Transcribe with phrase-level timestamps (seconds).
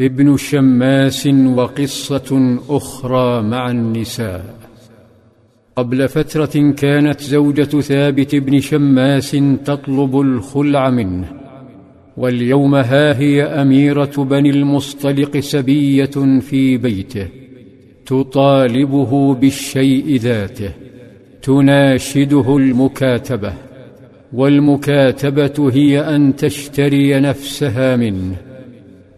[0.00, 4.44] ابن شماس وقصة أخرى مع النساء.
[5.76, 9.30] قبل فترة كانت زوجة ثابت بن شماس
[9.64, 11.28] تطلب الخلع منه
[12.16, 17.28] واليوم ها هي أميرة بني المصطلق سبية في بيته
[18.06, 20.70] تطالبه بالشيء ذاته
[21.42, 23.52] تناشده المكاتبة
[24.32, 28.49] والمكاتبة هي أن تشتري نفسها منه.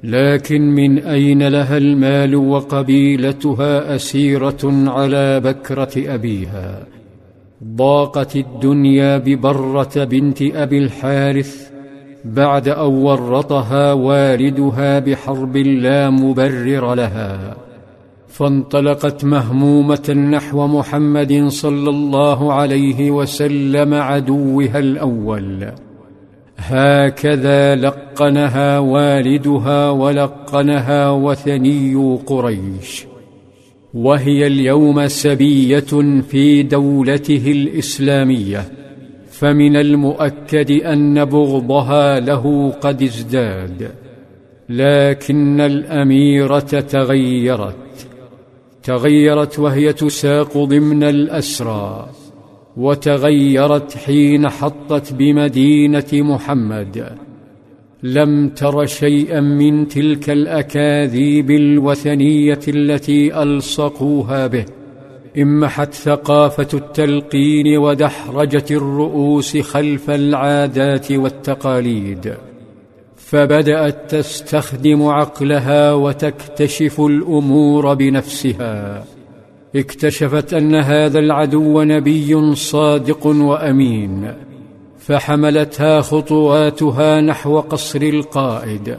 [0.05, 6.87] لكن من أين لها المال وقبيلتها أسيرة على بكرة أبيها؟
[7.65, 11.70] ضاقت الدنيا ببرة بنت أبي الحارث
[12.24, 17.57] بعد أن ورطها والدها بحرب لا مبرر لها.
[18.29, 25.73] فانطلقت مهمومة نحو محمد صلى الله عليه وسلم عدوها الأول.
[26.62, 31.95] هكذا لقنها والدها ولقنها وثني
[32.27, 33.07] قريش.
[33.95, 38.65] وهي اليوم سبية في دولته الإسلامية
[39.30, 43.91] فمن المؤكد أن بغضها له قد ازداد
[44.69, 47.76] لكن الأميرة تغيرت
[48.82, 52.10] تغيرت وهي تساق ضمن الأسرى.
[52.76, 57.16] وتغيرت حين حطت بمدينة محمد.
[58.02, 64.64] لم تر شيئا من تلك الأكاذيب الوثنية التي ألصقوها به
[65.38, 72.34] امحت ثقافة التلقين ودحرجة الرؤوس خلف العادات والتقاليد.
[73.16, 79.04] فبدأت تستخدم عقلها وتكتشف الأمور بنفسها.
[79.76, 84.34] اكتشفت أن هذا العدو نبي صادق وأمين
[84.98, 88.98] فحملتها خطواتها نحو قصر القائد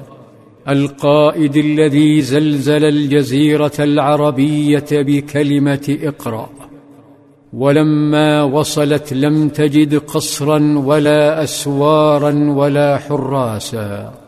[0.69, 6.49] القائد الذي زلزل الجزيرة العربية بكلمة اقرأ.
[7.53, 14.22] ولما وصلت لم تجد قصرا ولا اسوارا ولا حراسا.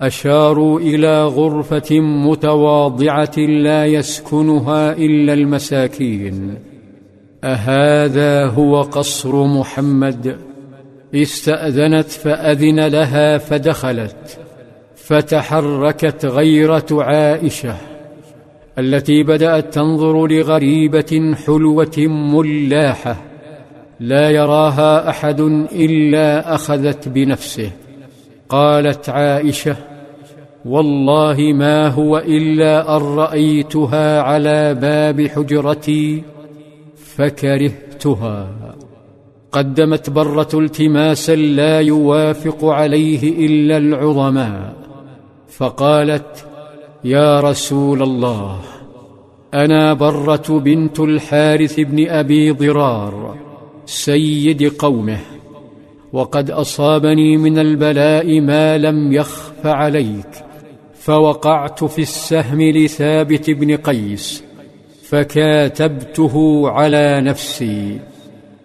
[0.00, 6.54] أشاروا إلى غرفة متواضعة لا يسكنها إلا المساكين.
[7.44, 10.36] أهذا هو قصر محمد.
[11.14, 14.38] استأذنت فأذن لها فدخلت.
[14.94, 17.76] فتحركت غيره عائشه
[18.78, 23.16] التي بدأت تنظر لغريبة حلوة ملاحة.
[24.00, 25.40] لا يراها أحد
[25.72, 27.70] إلا أخذت بنفسه.
[28.50, 29.76] قالت عائشة
[30.64, 36.22] والله ما هو إلا أن رأيتها على باب حجرتي
[36.96, 38.48] فكرهتها.
[39.52, 44.74] قدمت برة التماسا لا يوافق عليه إلا العظماء
[45.48, 46.46] فقالت
[47.04, 48.60] يا رسول الله
[49.54, 53.36] أنا برة بنت الحارث بن أبي ضرار
[53.86, 55.39] سيد قومه.
[56.12, 60.44] وقد أصابني من البلاء ما لم يخف عليك
[60.94, 64.44] فوقعت في السهم لثابت بن قيس
[65.02, 68.00] فكاتبته على نفسي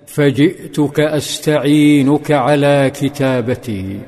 [0.05, 3.99] فجئتك أستعينك على كتابتي.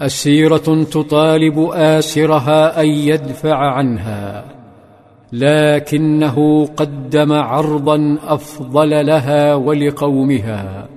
[0.00, 4.44] أسيرة تطالب آسرها أن يدفع عنها
[5.32, 10.88] لكنه قدم عرضا أفضل لها ولقومها.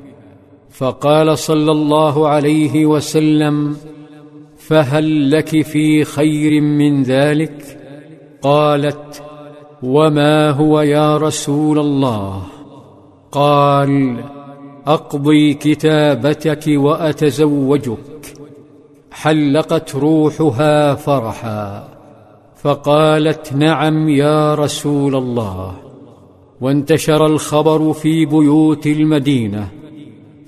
[0.78, 3.78] فقال صلى الله عليه وسلم
[4.58, 7.80] فهل لك في خير من ذلك؟
[8.42, 9.24] قالت
[9.84, 12.44] وما هو يا رسول الله؟
[13.32, 14.24] قال
[14.88, 18.36] أقضي كتابتك وأتزوجك.
[19.12, 21.88] حلقت روحها فرحا
[22.56, 25.76] فقالت نعم يا رسول الله.
[26.62, 29.87] وانتشر الخبر في بيوت المدينة.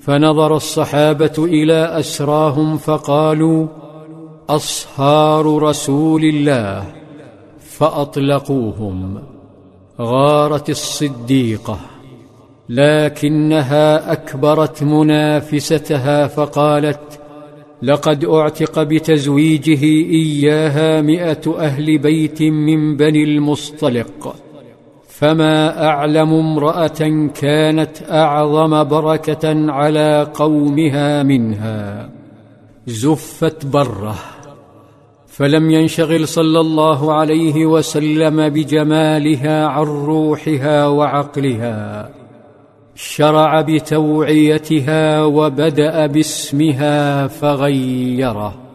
[0.00, 3.66] فنظر الصحابة إلى أسراهم فقالوا
[4.48, 6.84] أصهار رسول الله.
[7.60, 9.22] فأطلقوهم.
[10.00, 11.78] غارت الصديقة.
[12.68, 17.20] لكنها أكبرت منافستها فقالت
[17.82, 24.34] لقد أعتق بتزويجه إياها مائه أهل بيت من بني المصطلق.
[25.20, 32.08] فما اعلم امراه كانت اعظم بركه على قومها منها
[32.86, 34.14] زفت بره
[35.26, 42.10] فلم ينشغل صلى الله عليه وسلم بجمالها عن روحها وعقلها
[42.94, 48.69] شرع بتوعيتها وبدا باسمها فغيره